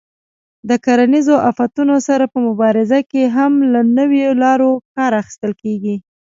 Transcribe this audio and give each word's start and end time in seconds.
د 0.69 0.71
کرنیزو 0.85 1.35
آفتونو 1.49 1.95
سره 2.07 2.25
په 2.33 2.37
مبارزه 2.47 2.99
کې 3.11 3.23
هم 3.35 3.53
له 3.73 3.81
نویو 3.97 4.31
لارو 4.43 4.71
کار 4.95 5.11
اخیستل 5.21 5.51
کېږي. 5.63 5.95